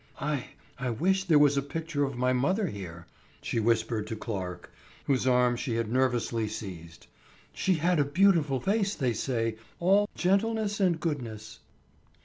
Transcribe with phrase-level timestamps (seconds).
[0.19, 3.05] "I—I wish there was a picture of my mother here,"
[3.39, 4.71] she whispered to Clarke,
[5.05, 7.05] whose arm she had nervously seized.
[7.53, 11.59] "She had a beautiful face, they say, all gentleness and goodness."